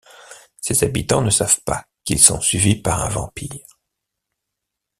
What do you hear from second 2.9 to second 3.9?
un vampire.